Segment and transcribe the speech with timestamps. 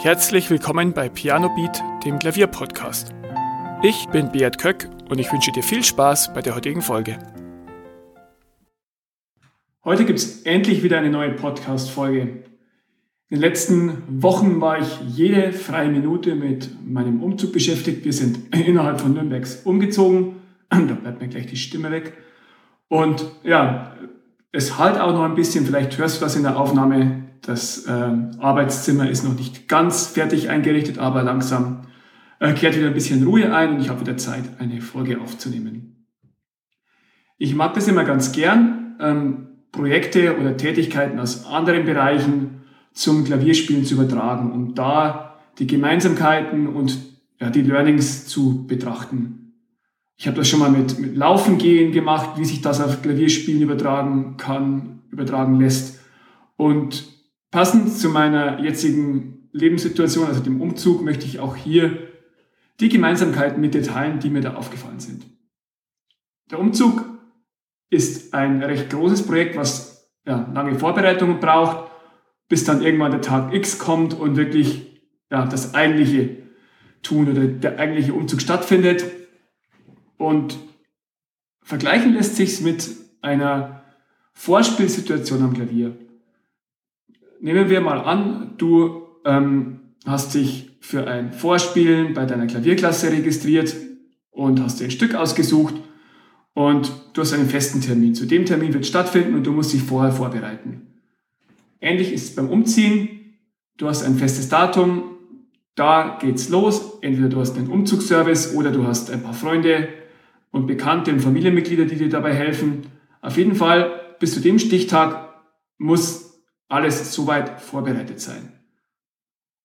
[0.00, 3.12] Herzlich willkommen bei Piano Beat, dem Klavierpodcast.
[3.82, 7.18] Ich bin Beat Köck und ich wünsche dir viel Spaß bei der heutigen Folge.
[9.84, 12.20] Heute gibt es endlich wieder eine neue Podcast-Folge.
[12.20, 12.44] In
[13.28, 18.04] den letzten Wochen war ich jede freie Minute mit meinem Umzug beschäftigt.
[18.04, 20.36] Wir sind innerhalb von Nürnbergs umgezogen.
[20.70, 22.12] Da bleibt mir gleich die Stimme weg.
[22.86, 23.96] Und ja,
[24.52, 27.90] es halt auch noch ein bisschen, vielleicht hörst du das in der Aufnahme, das äh,
[28.38, 31.82] Arbeitszimmer ist noch nicht ganz fertig eingerichtet, aber langsam
[32.40, 36.06] äh, kehrt wieder ein bisschen Ruhe ein und ich habe wieder Zeit, eine Folge aufzunehmen.
[37.36, 42.62] Ich mag das immer ganz gern, ähm, Projekte oder Tätigkeiten aus anderen Bereichen
[42.92, 46.98] zum Klavierspielen zu übertragen, um da die Gemeinsamkeiten und
[47.40, 49.54] ja, die Learnings zu betrachten.
[50.16, 53.62] Ich habe das schon mal mit, mit Laufen gehen gemacht, wie sich das auf Klavierspielen
[53.62, 56.00] übertragen kann, übertragen lässt.
[56.56, 57.06] Und
[57.50, 62.08] Passend zu meiner jetzigen Lebenssituation, also dem Umzug, möchte ich auch hier
[62.80, 65.26] die Gemeinsamkeiten mit dir die mir da aufgefallen sind.
[66.50, 67.04] Der Umzug
[67.90, 71.90] ist ein recht großes Projekt, was ja, lange Vorbereitungen braucht,
[72.48, 76.36] bis dann irgendwann der Tag X kommt und wirklich ja, das eigentliche
[77.02, 79.04] Tun oder der eigentliche Umzug stattfindet.
[80.16, 80.58] Und
[81.62, 82.90] vergleichen lässt sich mit
[83.22, 83.84] einer
[84.34, 85.96] Vorspielsituation am Klavier
[87.40, 93.74] nehmen wir mal an, du ähm, hast dich für ein Vorspielen bei deiner Klavierklasse registriert
[94.30, 95.74] und hast dir ein Stück ausgesucht
[96.54, 98.14] und du hast einen festen Termin.
[98.14, 100.88] Zu dem Termin wird stattfinden und du musst dich vorher vorbereiten.
[101.80, 103.36] Ähnlich ist es beim Umziehen.
[103.76, 105.16] Du hast ein festes Datum,
[105.76, 106.98] da geht's los.
[107.02, 109.88] Entweder du hast einen Umzugsservice oder du hast ein paar Freunde
[110.50, 112.86] und Bekannte und Familienmitglieder, die dir dabei helfen.
[113.20, 115.28] Auf jeden Fall bis zu dem Stichtag
[115.76, 116.37] muss
[116.68, 118.52] alles soweit vorbereitet sein.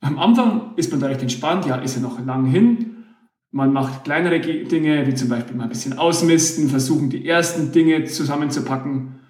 [0.00, 3.04] Am Anfang ist man da recht entspannt, ja, ist ja noch lang hin.
[3.50, 8.04] Man macht kleinere Dinge, wie zum Beispiel mal ein bisschen ausmisten, versuchen die ersten Dinge
[8.04, 9.20] zusammenzupacken.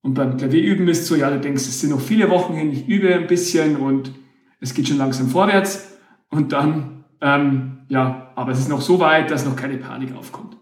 [0.00, 2.88] Und beim Klavierüben ist so, ja, du denkst, es sind noch viele Wochen hin, ich
[2.88, 4.12] übe ein bisschen und
[4.60, 5.98] es geht schon langsam vorwärts.
[6.30, 10.56] Und dann, ähm, ja, aber es ist noch so weit, dass noch keine Panik aufkommt.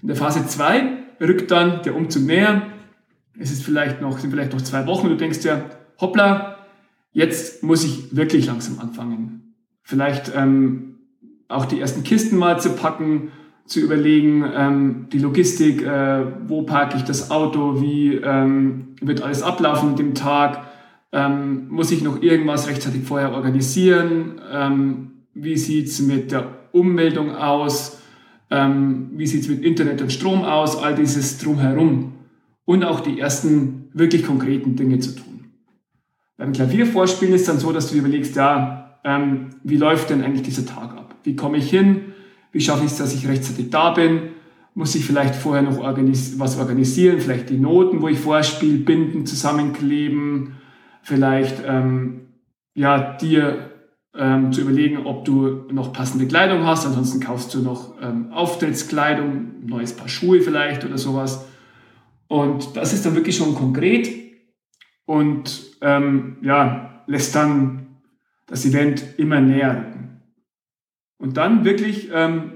[0.00, 2.62] In der Phase 2 rückt dann der Umzug näher
[3.38, 5.64] es ist vielleicht noch, sind vielleicht noch zwei Wochen und du denkst ja,
[6.00, 6.58] hoppla,
[7.12, 9.54] jetzt muss ich wirklich langsam anfangen.
[9.82, 10.98] Vielleicht ähm,
[11.48, 13.32] auch die ersten Kisten mal zu packen,
[13.66, 19.42] zu überlegen, ähm, die Logistik, äh, wo parke ich das Auto, wie ähm, wird alles
[19.42, 20.66] ablaufen mit dem Tag,
[21.12, 28.00] ähm, muss ich noch irgendwas rechtzeitig vorher organisieren, ähm, wie sieht's mit der Ummeldung aus,
[28.50, 32.12] ähm, wie sieht's mit Internet und Strom aus, all dieses drumherum
[32.64, 35.32] und auch die ersten wirklich konkreten Dinge zu tun.
[36.36, 40.42] Beim Klaviervorspielen ist dann so, dass du dir überlegst, ja, ähm, wie läuft denn eigentlich
[40.42, 41.14] dieser Tag ab?
[41.24, 42.12] Wie komme ich hin?
[42.52, 44.30] Wie schaffe ich es, dass ich rechtzeitig da bin?
[44.74, 47.20] Muss ich vielleicht vorher noch organis was organisieren?
[47.20, 50.54] Vielleicht die Noten, wo ich vorspiele, binden, zusammenkleben?
[51.02, 52.28] Vielleicht ähm,
[52.74, 53.70] ja, dir
[54.14, 56.86] ähm, zu überlegen, ob du noch passende Kleidung hast.
[56.86, 61.46] Ansonsten kaufst du noch ähm, Auftrittskleidung, neues Paar Schuhe vielleicht oder sowas.
[62.32, 64.10] Und das ist dann wirklich schon konkret
[65.04, 67.98] und ähm, ja, lässt dann
[68.46, 70.22] das Event immer näher rücken.
[71.18, 72.52] Und dann wirklich ähm,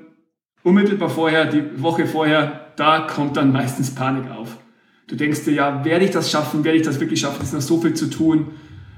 [0.62, 4.56] unmittelbar vorher, die Woche vorher, da kommt dann meistens Panik auf.
[5.08, 6.64] Du denkst dir, ja, werde ich das schaffen?
[6.64, 7.42] Werde ich das wirklich schaffen?
[7.42, 8.52] Es ist noch so viel zu tun.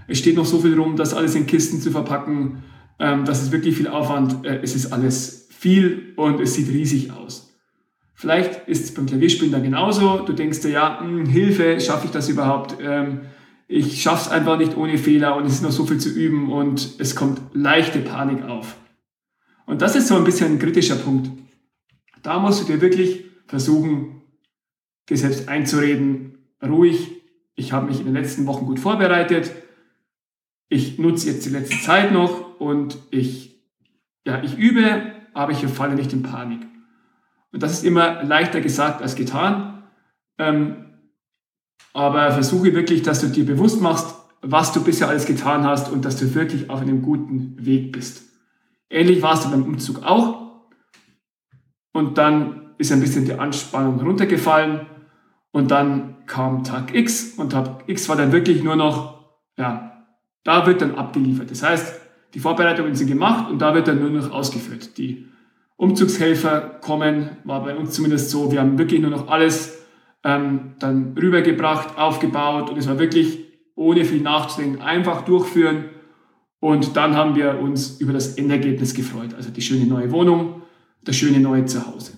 [0.07, 2.63] Es steht noch so viel rum, das alles in Kisten zu verpacken.
[3.01, 4.47] Ähm, das ist wirklich viel Aufwand.
[4.47, 7.48] Äh, es ist alles viel und es sieht riesig aus.
[8.19, 10.19] Vielleicht ist es beim Klavierspielen dann genauso.
[10.19, 12.77] Du denkst dir, ja, hm, Hilfe, schaffe ich das überhaupt?
[12.83, 13.21] Ähm,
[13.69, 16.51] ich schaffe es einfach nicht ohne Fehler und es ist noch so viel zu üben
[16.51, 18.77] und es kommt leichte Panik auf.
[19.67, 21.31] Und das ist so ein bisschen ein kritischer Punkt.
[22.25, 24.23] Da musst du dir wirklich versuchen,
[25.09, 27.23] dir selbst einzureden, ruhig,
[27.55, 29.53] ich habe mich in den letzten Wochen gut vorbereitet,
[30.69, 33.63] ich nutze jetzt die letzte Zeit noch und ich,
[34.27, 36.67] ja, ich übe, aber ich falle nicht in Panik.
[37.53, 39.85] Und das ist immer leichter gesagt als getan.
[40.39, 40.85] Ähm,
[41.93, 46.05] aber versuche wirklich, dass du dir bewusst machst, was du bisher alles getan hast und
[46.05, 48.23] dass du wirklich auf einem guten Weg bist.
[48.91, 50.69] Ähnlich warst du beim Umzug auch.
[51.93, 54.87] Und dann ist ein bisschen die Anspannung runtergefallen.
[55.51, 59.25] Und dann kam Tag X und Tag X war dann wirklich nur noch,
[59.57, 60.07] ja,
[60.45, 61.51] da wird dann abgeliefert.
[61.51, 62.01] Das heißt,
[62.35, 64.97] die Vorbereitungen sind gemacht und da wird dann nur noch ausgeführt.
[64.99, 65.27] Die
[65.79, 68.51] Umzugshelfer kommen, war bei uns zumindest so.
[68.51, 69.79] Wir haben wirklich nur noch alles
[70.25, 73.47] ähm, dann rübergebracht, aufgebaut und es war wirklich
[73.77, 75.85] ohne viel nachzudenken, einfach durchführen
[76.59, 80.63] Und dann haben wir uns über das Endergebnis gefreut, also die schöne neue Wohnung,
[81.05, 82.15] das schöne neue Zuhause.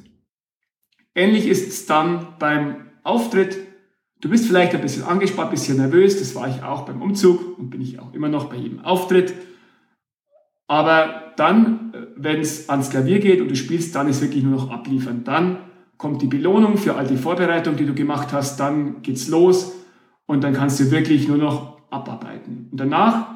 [1.15, 3.59] Ähnlich ist es dann beim Auftritt.
[4.23, 7.59] Du bist vielleicht ein bisschen angespannt, ein bisschen nervös, das war ich auch beim Umzug
[7.59, 9.35] und bin ich auch immer noch bei jedem Auftritt.
[10.71, 14.53] Aber dann, äh, wenn es ans Klavier geht und du spielst, dann ist wirklich nur
[14.53, 15.25] noch abliefern.
[15.25, 15.59] Dann
[15.97, 19.73] kommt die Belohnung für all die Vorbereitung, die du gemacht hast, dann geht's los
[20.27, 22.69] und dann kannst du wirklich nur noch abarbeiten.
[22.71, 23.27] Und danach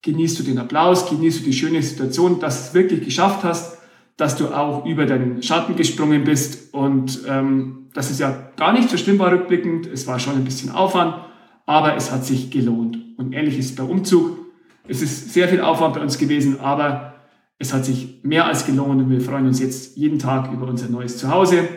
[0.00, 3.76] genießt du den Applaus, genießt du die schöne Situation, dass du es wirklich geschafft hast,
[4.16, 8.88] dass du auch über deinen Schatten gesprungen bist und ähm, das ist ja gar nicht
[8.88, 11.14] so schlimm war rückblickend, es war schon ein bisschen Aufwand,
[11.66, 12.96] aber es hat sich gelohnt.
[13.18, 14.43] Und ähnlich ist es beim Umzug.
[14.86, 17.14] Es ist sehr viel Aufwand bei uns gewesen, aber
[17.58, 20.88] es hat sich mehr als gelohnt und wir freuen uns jetzt jeden Tag über unser
[20.88, 21.68] neues Zuhause.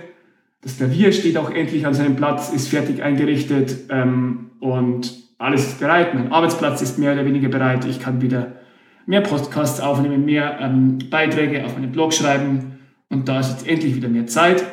[0.61, 5.79] Das Klavier steht auch endlich an seinem Platz, ist fertig eingerichtet ähm, und alles ist
[5.79, 6.13] bereit.
[6.15, 7.85] Mein Arbeitsplatz ist mehr oder weniger bereit.
[7.85, 8.57] Ich kann wieder
[9.05, 12.79] mehr Podcasts aufnehmen, mehr ähm, Beiträge auf meinem Blog schreiben
[13.09, 14.65] und da ist jetzt endlich wieder mehr Zeit.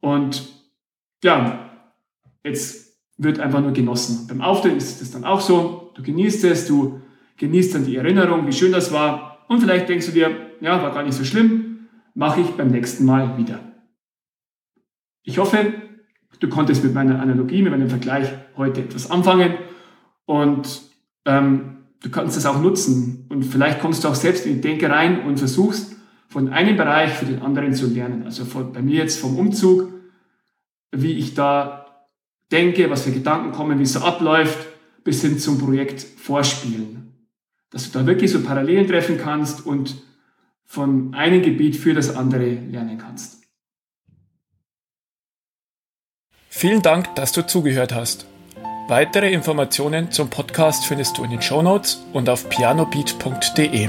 [0.00, 0.48] Und
[1.22, 1.68] ja,
[2.44, 4.26] jetzt wird einfach nur genossen.
[4.26, 5.92] Beim Auftritt ist es dann auch so.
[5.94, 7.00] Du genießt es, du
[7.36, 9.44] genießt dann die Erinnerung, wie schön das war.
[9.48, 13.04] Und vielleicht denkst du dir, ja, war gar nicht so schlimm, mache ich beim nächsten
[13.04, 13.60] Mal wieder.
[15.22, 15.72] Ich hoffe,
[16.40, 19.54] du konntest mit meiner Analogie, mit meinem Vergleich heute etwas anfangen
[20.26, 20.82] und
[21.24, 23.26] ähm, du kannst das auch nutzen.
[23.28, 25.96] Und vielleicht kommst du auch selbst in die Denke rein und versuchst
[26.28, 28.24] von einem Bereich für den anderen zu lernen.
[28.24, 29.92] Also von, bei mir jetzt vom Umzug,
[30.92, 32.06] wie ich da
[32.50, 34.66] denke, was für Gedanken kommen, wie es so abläuft,
[35.02, 37.13] bis hin zum Projekt Vorspielen.
[37.74, 39.96] Dass du da wirklich so Parallelen treffen kannst und
[40.64, 43.42] von einem Gebiet für das andere lernen kannst.
[46.48, 48.26] Vielen Dank, dass du zugehört hast.
[48.86, 53.88] Weitere Informationen zum Podcast findest du in den Shownotes und auf pianobeat.de.